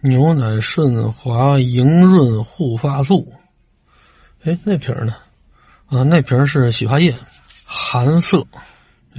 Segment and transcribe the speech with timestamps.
[0.00, 3.32] 牛奶顺滑莹润护发素。
[4.44, 5.14] 哎，那瓶呢？
[5.86, 7.12] 啊，那瓶是洗发液，
[7.64, 8.46] 韩色。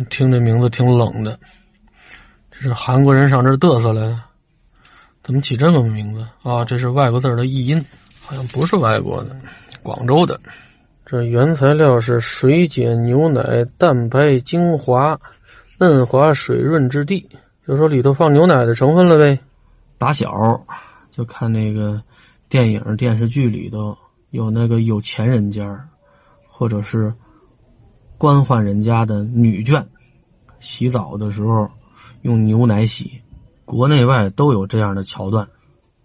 [0.10, 1.38] 听这名字挺冷的，
[2.52, 4.18] 这是韩国人上这嘚瑟来？
[5.22, 6.64] 怎么起这么个名字啊？
[6.64, 7.86] 这是外国字的译音，
[8.22, 9.36] 好像不是外国的，
[9.84, 10.40] 广州的。
[11.06, 15.20] 这原材料是水解牛奶蛋白精华，
[15.78, 17.28] 嫩滑水润质地，
[17.68, 19.38] 就说里头放牛奶的成分了呗。
[20.00, 20.66] 打小
[21.12, 22.02] 就看那个
[22.48, 23.98] 电影电视剧里头
[24.30, 25.90] 有那个有钱人家
[26.48, 27.14] 或者是
[28.18, 29.86] 官宦人家的女眷
[30.62, 31.70] 洗澡的时候
[32.22, 33.22] 用牛奶洗，
[33.66, 35.48] 国内外都有这样的桥段。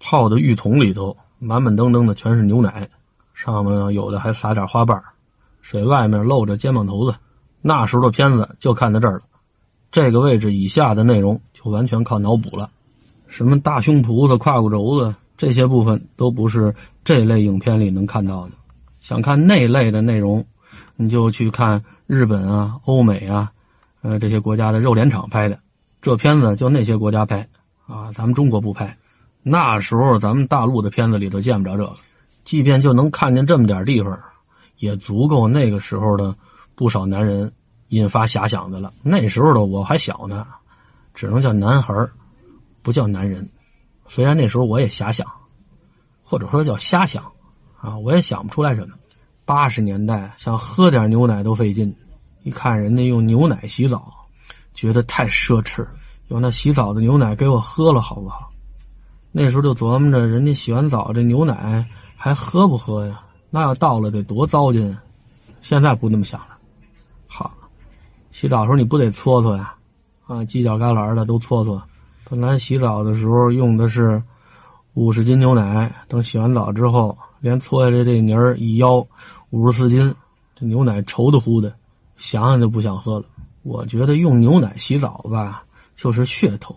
[0.00, 2.90] 泡的浴桶里头满满登登的全是牛奶，
[3.32, 5.00] 上面有的还撒点花瓣，
[5.60, 7.16] 水外面露着肩膀头子。
[7.62, 9.22] 那时候的片子就看到这儿了，
[9.92, 12.70] 这个位置以下的内容就完全靠脑补了。
[13.26, 16.74] 什么大胸脯子、胯骨轴子这些部分都不是
[17.04, 18.52] 这类影片里能看到的。
[19.00, 20.46] 想看那类的内容，
[20.96, 23.50] 你就去看日本啊、欧美啊，
[24.02, 25.58] 呃这些国家的肉联厂拍的。
[26.00, 27.48] 这片子就那些国家拍
[27.86, 28.96] 啊，咱们中国不拍。
[29.42, 31.92] 那时候咱们大陆的片子里头见不着这个，
[32.44, 34.18] 即便就能看见这么点地方，
[34.78, 36.34] 也足够那个时候的
[36.74, 37.52] 不少男人
[37.88, 38.92] 引发遐想的了。
[39.02, 40.46] 那时候的我还小呢，
[41.12, 42.12] 只能叫男孩儿。
[42.84, 43.48] 不叫男人，
[44.06, 45.26] 虽然那时候我也瞎想，
[46.22, 47.24] 或者说叫瞎想，
[47.80, 48.94] 啊，我也想不出来什么。
[49.46, 51.96] 八十年代想喝点牛奶都费劲，
[52.42, 54.12] 一看人家用牛奶洗澡，
[54.74, 55.86] 觉得太奢侈。
[56.28, 58.50] 用那洗澡的牛奶给我喝了好不好？
[59.32, 63.22] 那时候就琢磨着，人家洗完澡这牛奶还喝不喝呀？
[63.48, 64.96] 那要倒了得多糟践。
[65.62, 66.58] 现在不那么想了，
[67.26, 67.50] 好，
[68.30, 69.74] 洗澡的时候你不得搓搓呀？
[70.26, 71.82] 啊，犄角旮旯的都搓搓。
[72.26, 74.22] 本来洗澡的时候用的是
[74.94, 79.06] 五十斤牛奶，等洗完澡之后，连搓下来这泥儿一腰
[79.50, 80.14] 五十四斤，
[80.56, 81.74] 这牛奶稠的乎的，
[82.16, 83.26] 想想就不想喝了。
[83.62, 85.64] 我觉得用牛奶洗澡吧，
[85.94, 86.76] 就是噱头，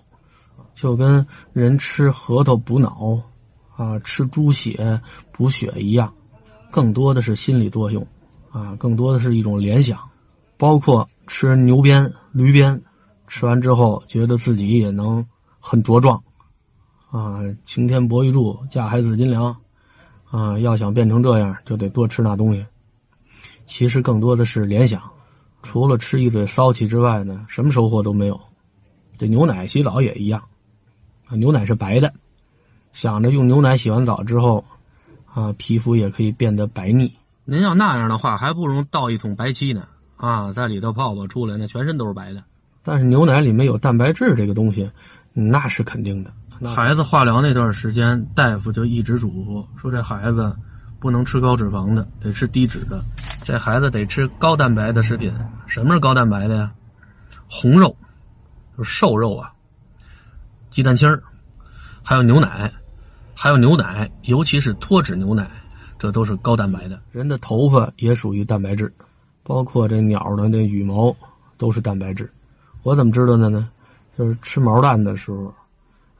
[0.76, 3.22] 就跟人吃核桃补脑，
[3.78, 6.14] 啊，吃猪血补血一样，
[6.72, 8.06] 更多的是心理作用，
[8.52, 9.98] 啊，更多的是一种联想，
[10.58, 12.82] 包括吃牛鞭、驴鞭，
[13.28, 15.26] 吃完之后觉得自己也能。
[15.70, 16.24] 很茁壮，
[17.12, 19.58] 啊，擎天博玉柱，架海紫金梁，
[20.32, 22.66] 啊，要想变成这样，就得多吃那东西。
[23.66, 25.02] 其实更多的是联想，
[25.62, 28.40] 除了吃一嘴骚气之外呢，什么收获都没有。
[29.18, 30.44] 这牛奶洗澡也一样，
[31.26, 32.14] 啊，牛奶是白的，
[32.94, 34.64] 想着用牛奶洗完澡之后，
[35.34, 37.12] 啊，皮肤也可以变得白腻。
[37.44, 39.86] 您要那样的话，还不如倒一桶白漆呢，
[40.16, 42.42] 啊，在里头泡泡出来，那全身都是白的。
[42.84, 44.90] 但是牛奶里面有蛋白质这个东西。
[45.40, 46.34] 那是肯定的。
[46.68, 50.56] 孩子化疗那段时间，大夫就一直嘱咐说，这孩子
[51.00, 53.00] 不能吃高脂肪的，得吃低脂的。
[53.44, 55.32] 这孩子得吃高蛋白的食品。
[55.68, 56.72] 什么是高蛋白的呀？
[57.48, 57.96] 红肉，
[58.76, 59.54] 就是瘦肉啊，
[60.72, 61.22] 鸡蛋清儿，
[62.02, 62.72] 还有牛奶，
[63.36, 65.48] 还有牛奶，尤其是脱脂牛奶，
[66.00, 67.00] 这都是高蛋白的。
[67.12, 68.92] 人的头发也属于蛋白质，
[69.44, 71.16] 包括这鸟的这羽毛
[71.60, 72.28] 都是蛋白质。
[72.82, 73.70] 我怎么知道的呢？
[74.18, 75.54] 就是吃毛蛋的时候，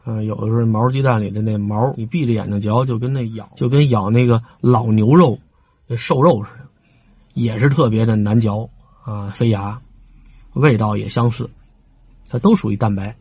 [0.06, 5.40] 嗯，有的时候毛鸡蛋里的那毛，你闭着眼睛嚼，就跟那咬，就跟咬那个老牛肉、
[5.88, 6.66] 那瘦肉似的，
[7.34, 8.70] 也是特别的难嚼
[9.04, 9.82] 啊，塞牙，
[10.54, 11.50] 味道也相似，
[12.30, 13.16] 它都属于蛋白。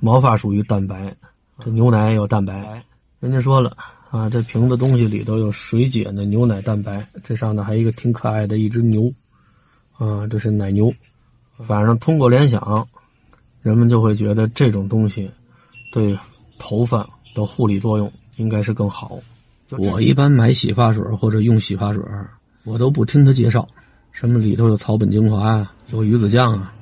[0.00, 1.14] 毛发属于蛋白，
[1.58, 2.82] 这牛奶有蛋白。
[3.20, 3.76] 人家说了
[4.10, 9.12] 啊，这瓶子东西里头有水解的牛奶蛋白，这上头还有一个挺可爱的一只牛，
[9.98, 10.90] 啊，这是奶牛。
[11.58, 12.88] 反正通过联想。
[13.66, 15.28] 人们就会觉得这种东西
[15.90, 16.16] 对
[16.56, 17.04] 头发
[17.34, 19.18] 的护理作用应该是更好。
[19.70, 22.00] 我一般买洗发水或者用洗发水，
[22.62, 23.66] 我都不听他介绍，
[24.12, 26.72] 什么里头有草本精华啊，有鱼子酱啊，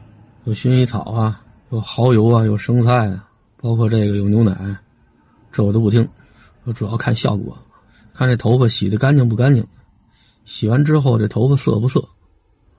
[0.44, 1.40] 有薰衣草啊，
[1.70, 3.30] 有蚝油啊，有生菜啊，
[3.62, 4.76] 包括这个有牛奶，
[5.52, 6.06] 这我都不听。
[6.64, 7.56] 我主要看效果，
[8.12, 9.66] 看这头发洗的干净不干净，
[10.44, 12.06] 洗完之后这头发涩不涩，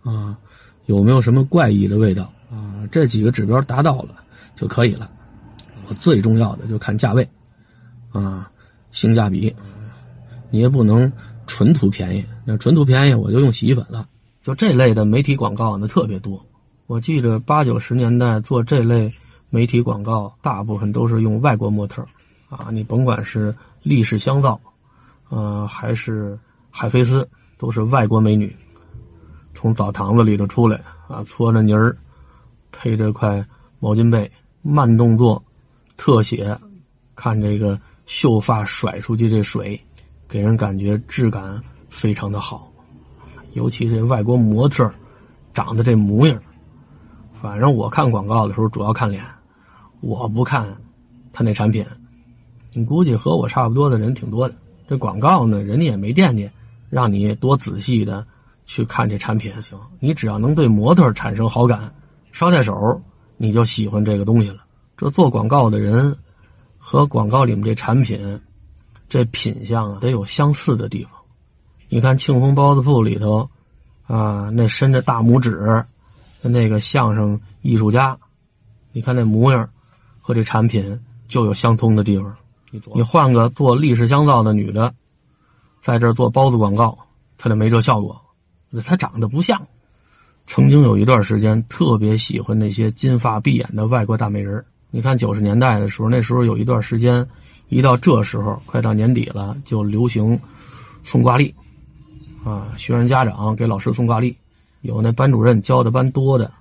[0.04, 0.38] 啊，
[0.86, 2.32] 有没有什么怪异的味道。
[2.88, 4.16] 这几个指标达到了
[4.56, 5.10] 就可以了。
[5.88, 7.28] 我最重要的就看价位，
[8.12, 8.50] 啊，
[8.92, 9.56] 性价比。
[10.50, 11.12] 你也不能
[11.48, 14.08] 纯图便宜，那纯图便宜我就用洗衣粉了。
[14.42, 16.44] 就这类的媒体广告那特别多。
[16.88, 19.14] 我记着八九十年代做这类
[19.50, 22.06] 媒体广告，大部分都是用外国模特
[22.48, 23.54] 啊，你甭管是
[23.84, 24.60] 立式香皂，
[25.30, 26.40] 呃，还是
[26.70, 27.28] 海飞丝，
[27.58, 28.56] 都是外国美女，
[29.54, 31.96] 从澡堂子里头出来啊，搓着泥儿。
[32.78, 33.44] 配着块
[33.80, 34.30] 毛巾被，
[34.62, 35.42] 慢动作，
[35.96, 36.58] 特写，
[37.16, 39.80] 看这个秀发甩出去这水，
[40.28, 42.70] 给人感觉质感非常的好。
[43.54, 44.92] 尤其这外国模特
[45.54, 46.42] 长得这模样，
[47.42, 49.24] 反正我看广告的时候主要看脸，
[50.02, 50.76] 我不看
[51.32, 51.86] 他那产品。
[52.74, 54.56] 你估计和我差不多的人挺多的。
[54.88, 56.50] 这广告呢，人家也没惦记
[56.90, 58.28] 让你多仔细的
[58.66, 61.96] 去看这产品，行，你只要能对模特产生好感，
[62.36, 63.02] 捎带手
[63.38, 64.66] 你就喜欢这个东西了。
[64.98, 66.18] 这做广告的人
[66.78, 68.42] 和广告里面这产品，
[69.08, 71.14] 这品相啊得有相似的地方。
[71.88, 73.50] 你看庆丰包子铺里头，
[74.06, 75.86] 啊，那伸着大拇指，
[76.42, 78.18] 那个相声艺术家，
[78.92, 79.70] 你看那模样，
[80.20, 81.00] 和这产品
[81.30, 82.36] 就有相通的地方。
[82.94, 84.94] 你换个做立式香皂的女的，
[85.82, 86.98] 在这做包子广告，
[87.38, 88.22] 她就没这效果。
[88.86, 89.68] 她长得不像。
[90.48, 94.64] 曾经有一段时间，特别喜欢那些金发碧眼的外国大美人。
[94.92, 97.28] 你看九十年代的时候，那时候有一段时间，
[97.68, 100.40] 一到这时候，快到年底了，就流行
[101.04, 101.54] 送挂历。
[102.44, 104.38] 啊，学生家长给老师送挂历，
[104.82, 106.54] 有那班主任教的班多的，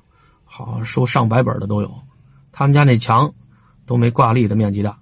[0.45, 1.95] 好收上百本的都有。
[2.53, 3.35] 他们家那墙
[3.85, 4.99] 都没挂历的面积大。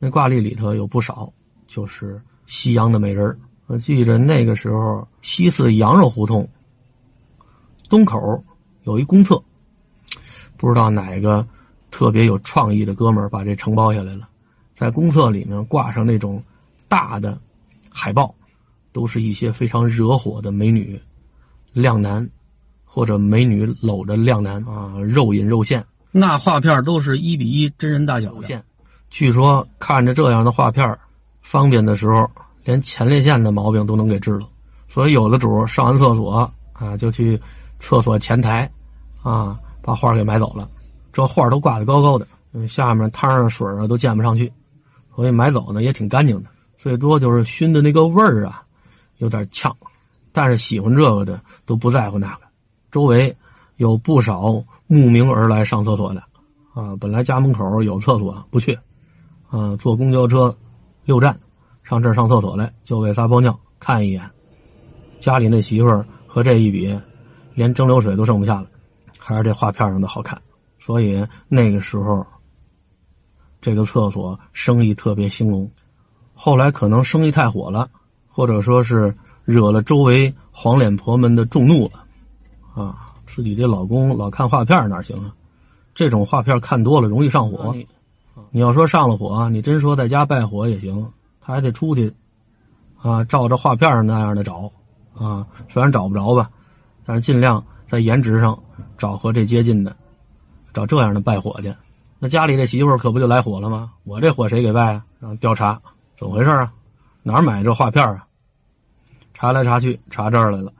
[0.00, 1.32] 那挂历里头有不少，
[1.68, 6.48] 就是西洋的美人我记着那个时候，西四羊肉胡同
[7.94, 8.42] 东口
[8.82, 9.40] 有一公厕，
[10.56, 11.46] 不知道哪个
[11.92, 14.28] 特别有创意的哥们儿把这承包下来了，
[14.74, 16.42] 在公厕里面挂上那种
[16.88, 17.38] 大的
[17.88, 18.34] 海报，
[18.90, 21.00] 都是一些非常惹火的美女
[21.72, 22.28] 靓男，
[22.84, 28.64] 或者美女搂着靓男啊，肉隐肉现，那画片都是一比一真人大小的。
[29.08, 30.98] 据说看着这样的画片
[31.42, 32.28] 方便的时候，
[32.64, 34.48] 连前列腺的毛病都能给治了。
[34.88, 37.40] 所以有的主上完厕所啊，就去
[37.78, 38.70] 厕所前台
[39.22, 40.68] 啊，把画给买走了。
[41.12, 42.26] 这画都挂得高高的，
[42.66, 44.52] 下面汤上水啊都溅不上去，
[45.14, 46.48] 所以买走呢也挺干净的。
[46.76, 48.62] 最多就是熏的那个味儿啊，
[49.18, 49.74] 有点呛。
[50.32, 52.40] 但是喜欢这个的都不在乎那个。
[52.90, 53.36] 周围
[53.76, 56.22] 有不少慕名而来上厕所的
[56.74, 58.78] 啊，本来家门口有厕所不去。
[59.48, 60.52] 啊，坐公交车
[61.04, 61.38] 六站
[61.84, 64.28] 上这儿上厕所来，就为撒泡尿看一眼。
[65.20, 66.98] 家里那媳妇儿和这一比，
[67.54, 68.66] 连蒸馏水都剩不下了，
[69.18, 70.40] 还是这画片上的好看。
[70.78, 72.26] 所以那个时候，
[73.60, 75.70] 这个厕所生意特别兴隆。
[76.34, 77.88] 后来可能生意太火了，
[78.28, 79.14] 或者说是
[79.44, 82.04] 惹了周围黄脸婆们的众怒了，
[82.74, 85.32] 啊，自己这老公老看画片哪行啊？
[85.94, 87.74] 这种画片看多了容易上火。
[88.50, 91.08] 你要说上了火，你真说在家拜火也行，
[91.40, 92.12] 他还得出去，
[93.00, 94.70] 啊，照着画片上那样的找，
[95.16, 96.50] 啊，虽然找不着吧，
[97.04, 98.58] 但是尽量在颜值上
[98.98, 99.94] 找和这接近的，
[100.72, 101.74] 找这样的拜火去。
[102.18, 103.92] 那家里这媳妇可不就来火了吗？
[104.04, 105.04] 我这火谁给拜啊？
[105.20, 105.80] 然后调查
[106.16, 106.72] 怎么回事啊？
[107.22, 108.26] 哪儿买这画片啊？
[109.34, 110.72] 查来查去，查这儿来了，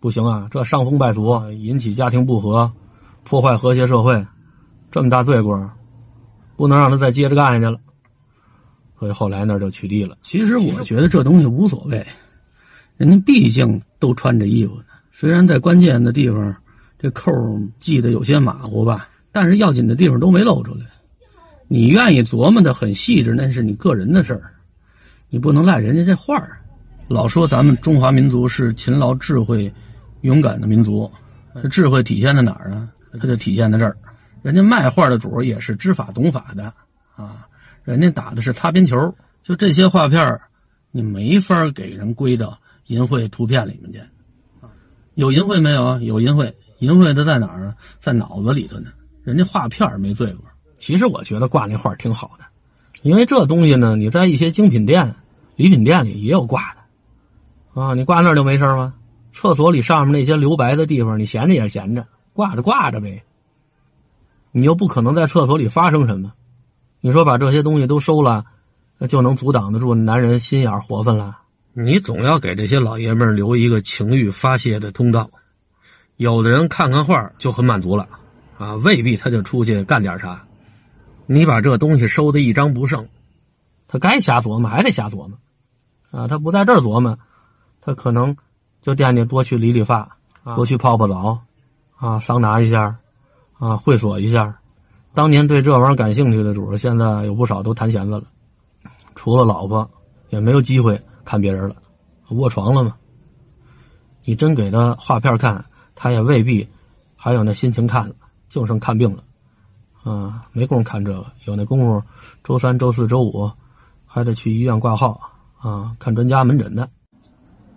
[0.00, 2.70] 不行啊，这伤风败俗，引起家庭不和，
[3.24, 4.24] 破坏和谐社会，
[4.90, 5.70] 这么大罪过。
[6.56, 7.78] 不能让他再接着干下去了，
[8.98, 10.16] 所以后来那就取缔了。
[10.22, 12.06] 其实我觉得这东西无所谓，
[12.96, 14.84] 人家毕竟都穿着衣服呢。
[15.18, 16.54] 虽然在关键的地方
[16.98, 17.32] 这扣
[17.80, 20.84] 系的有些马虎吧，但是要紧的地方都没露出来。
[21.68, 24.52] 你愿意琢磨的很细致，那是你个人的事儿，
[25.30, 26.60] 你不能赖人家这画儿。
[27.08, 29.72] 老说咱们中华民族是勤劳、智慧、
[30.20, 31.10] 勇敢的民族，
[31.62, 32.90] 这智慧体现在哪儿呢？
[33.18, 33.96] 它就体现在这儿。
[34.42, 36.74] 人家卖画的主也是知法懂法的
[37.14, 37.48] 啊，
[37.84, 40.38] 人家打的是擦边球，就这些画片
[40.90, 44.00] 你没法给人归到淫秽图片里面去。
[45.16, 45.98] 有淫秽没有啊？
[46.00, 47.74] 有淫秽，淫秽的在哪儿呢？
[47.98, 48.90] 在脑子里头呢。
[49.24, 50.44] 人家画片没罪过。
[50.78, 52.44] 其实我觉得挂那画挺好的，
[53.02, 55.16] 因为这东西呢，你在一些精品店、
[55.56, 57.94] 礼品店里也有挂的啊。
[57.94, 58.94] 你挂那儿就没事吗？
[59.32, 63.24] 厕所里上面那些留白的地方，你闲着也是闲着，挂着挂着呗。
[64.52, 66.32] 你又不可能在厕所里发生什么，
[67.00, 68.44] 你说把这些东西都收了，
[68.98, 71.38] 那就能阻挡得住男人心眼活泛了？
[71.78, 75.28] 你总要给这些老爷们留一个情欲发泄的通道。
[76.16, 78.08] 有的人看看画就很满足了，
[78.56, 80.46] 啊，未必他就出去干点啥。
[81.26, 83.08] 你把这东西收的一张不剩，
[83.88, 85.38] 他该瞎琢磨还得瞎琢磨，
[86.10, 87.18] 啊，他不在这儿琢磨，
[87.82, 88.38] 他可能
[88.80, 90.16] 就惦记多去理理发，
[90.54, 91.40] 多去泡泡澡，
[91.96, 92.96] 啊，桑拿一下。
[93.58, 94.58] 啊，会所一下，
[95.14, 98.24] 当年对这玩意儿感兴趣的主儿，现在有不少都弹弦子了，
[99.14, 99.90] 除了老婆，
[100.28, 101.76] 也没有机会看别人了，
[102.30, 102.96] 卧床了嘛。
[104.24, 105.62] 你真给他画片看，
[105.94, 106.66] 他也未必
[107.14, 108.14] 还有那心情看了，
[108.48, 109.22] 就剩看病了，
[110.10, 112.02] 啊，没工夫看这个，有那功夫，
[112.42, 113.50] 周三、周四周五
[114.06, 115.20] 还得去医院挂号
[115.58, 116.88] 啊，看专家门诊的。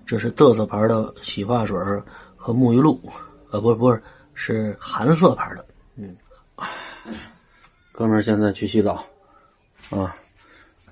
[0.05, 1.77] 这是嘚瑟牌的洗发水
[2.35, 2.99] 和沐浴露，
[3.51, 4.01] 呃，不是不是，
[4.33, 5.65] 是韩色牌的。
[5.95, 6.15] 嗯，
[7.91, 9.03] 哥们儿现在去洗澡
[9.91, 10.15] 啊，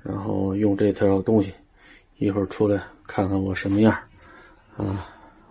[0.03, 1.51] 然后用这套东西，
[2.17, 3.93] 一会儿出来看看我什么样
[4.75, 5.05] 啊，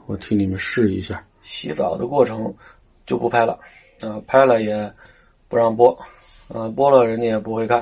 [0.06, 1.22] 我替你们试一下。
[1.42, 2.52] 洗澡的过程
[3.06, 3.58] 就不拍了
[4.00, 4.92] 啊，拍了也
[5.48, 5.96] 不让播
[6.48, 7.80] 啊，播了人家也不会看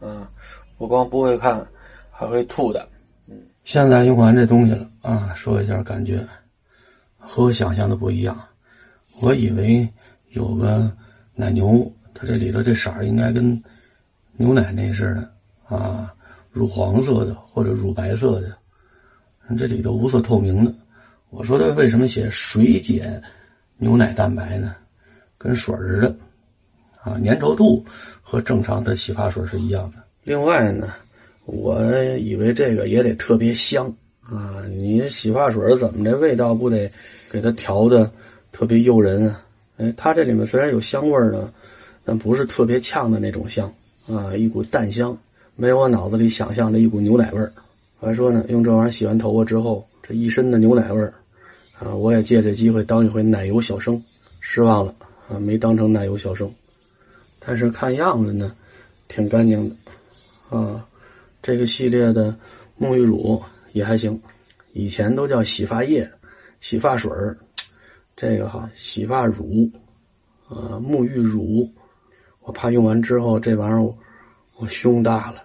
[0.00, 0.30] 啊，
[0.78, 1.66] 不光不会看，
[2.10, 2.88] 还会吐的。
[3.26, 6.24] 嗯，现在用完这东西了啊，说一下感觉，
[7.18, 8.38] 和我想象的不一样，
[9.20, 9.88] 我以为
[10.30, 10.90] 有个。
[11.32, 13.62] 奶牛，它这里头这色儿应该跟
[14.32, 16.12] 牛奶那似的啊，
[16.50, 18.56] 乳黄色的或者乳白色的，
[19.56, 20.74] 这里头无色透明的。
[21.30, 23.22] 我说它为什么写水解
[23.78, 24.74] 牛奶蛋白呢？
[25.38, 26.16] 跟水似的
[27.02, 27.82] 啊，粘稠度
[28.20, 29.96] 和正常的洗发水是一样的。
[30.22, 30.88] 另外呢，
[31.46, 31.82] 我
[32.16, 33.86] 以为这个也得特别香
[34.22, 36.90] 啊，你洗发水怎么这味道不得
[37.30, 38.10] 给它调的
[38.52, 39.42] 特别诱人啊？
[39.78, 41.50] 哎，它这里面虽然有香味呢，
[42.04, 43.72] 但不是特别呛的那种香
[44.06, 45.16] 啊，一股淡香，
[45.56, 47.52] 没有我脑子里想象的一股牛奶味儿。
[48.00, 51.12] 还说呢，用这玩意儿洗完头发之后，这一身的牛奶味儿
[51.78, 54.02] 啊，我也借这机会当一回奶油小生，
[54.40, 54.94] 失望了
[55.28, 56.50] 啊，没当成奶油小生。
[57.38, 58.54] 但是看样子呢，
[59.08, 60.86] 挺干净的啊。
[61.42, 62.34] 这个系列的
[62.78, 63.42] 沐浴乳
[63.72, 64.18] 也还行，
[64.72, 66.10] 以前都叫洗发液、
[66.60, 67.36] 洗发水儿。
[68.16, 69.70] 这个哈，洗发乳，
[70.48, 71.66] 呃，沐浴乳，
[72.40, 73.94] 我怕用完之后这玩意儿
[74.60, 75.42] 我胸大了，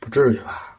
[0.00, 0.71] 不至于吧？